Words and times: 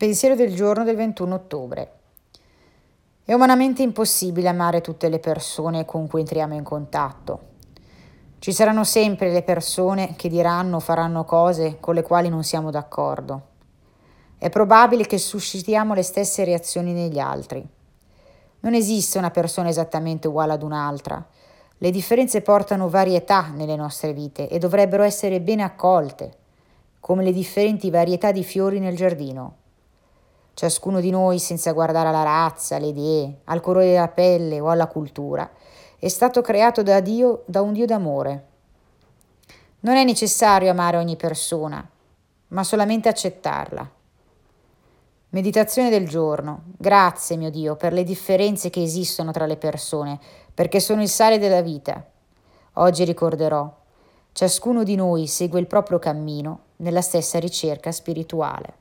Pensiero 0.00 0.34
del 0.34 0.54
giorno 0.54 0.82
del 0.82 0.96
21 0.96 1.34
ottobre. 1.34 1.92
È 3.22 3.34
umanamente 3.34 3.82
impossibile 3.82 4.48
amare 4.48 4.80
tutte 4.80 5.10
le 5.10 5.18
persone 5.18 5.84
con 5.84 6.08
cui 6.08 6.20
entriamo 6.20 6.54
in 6.54 6.62
contatto. 6.62 7.40
Ci 8.38 8.50
saranno 8.50 8.84
sempre 8.84 9.30
le 9.30 9.42
persone 9.42 10.14
che 10.16 10.30
diranno 10.30 10.76
o 10.76 10.80
faranno 10.80 11.26
cose 11.26 11.76
con 11.80 11.94
le 11.94 12.00
quali 12.00 12.30
non 12.30 12.44
siamo 12.44 12.70
d'accordo. 12.70 13.48
È 14.38 14.48
probabile 14.48 15.04
che 15.04 15.18
suscitiamo 15.18 15.92
le 15.92 16.02
stesse 16.02 16.44
reazioni 16.44 16.94
negli 16.94 17.18
altri. 17.18 17.62
Non 18.60 18.72
esiste 18.72 19.18
una 19.18 19.30
persona 19.30 19.68
esattamente 19.68 20.28
uguale 20.28 20.54
ad 20.54 20.62
un'altra. 20.62 21.22
Le 21.76 21.90
differenze 21.90 22.40
portano 22.40 22.88
varietà 22.88 23.48
nelle 23.54 23.76
nostre 23.76 24.14
vite 24.14 24.48
e 24.48 24.58
dovrebbero 24.58 25.02
essere 25.02 25.42
bene 25.42 25.62
accolte, 25.62 26.32
come 27.00 27.22
le 27.22 27.32
differenti 27.32 27.90
varietà 27.90 28.32
di 28.32 28.42
fiori 28.42 28.78
nel 28.78 28.96
giardino. 28.96 29.59
Ciascuno 30.60 31.00
di 31.00 31.08
noi, 31.08 31.38
senza 31.38 31.72
guardare 31.72 32.08
alla 32.08 32.22
razza, 32.22 32.76
alle 32.76 32.88
idee, 32.88 33.38
al 33.44 33.62
colore 33.62 33.86
della 33.86 34.08
pelle 34.08 34.60
o 34.60 34.68
alla 34.68 34.88
cultura, 34.88 35.50
è 35.98 36.08
stato 36.08 36.42
creato 36.42 36.82
da 36.82 37.00
Dio, 37.00 37.44
da 37.46 37.62
un 37.62 37.72
Dio 37.72 37.86
d'amore. 37.86 38.46
Non 39.80 39.96
è 39.96 40.04
necessario 40.04 40.70
amare 40.70 40.98
ogni 40.98 41.16
persona, 41.16 41.82
ma 42.48 42.62
solamente 42.62 43.08
accettarla. 43.08 43.90
Meditazione 45.30 45.88
del 45.88 46.06
giorno. 46.06 46.64
Grazie, 46.76 47.38
mio 47.38 47.48
Dio, 47.48 47.76
per 47.76 47.94
le 47.94 48.04
differenze 48.04 48.68
che 48.68 48.82
esistono 48.82 49.30
tra 49.30 49.46
le 49.46 49.56
persone, 49.56 50.20
perché 50.52 50.78
sono 50.78 51.00
il 51.00 51.08
sale 51.08 51.38
della 51.38 51.62
vita. 51.62 52.06
Oggi 52.74 53.04
ricorderò, 53.04 53.78
ciascuno 54.32 54.82
di 54.82 54.94
noi 54.94 55.26
segue 55.26 55.58
il 55.58 55.66
proprio 55.66 55.98
cammino 55.98 56.64
nella 56.76 57.00
stessa 57.00 57.38
ricerca 57.38 57.90
spirituale. 57.90 58.79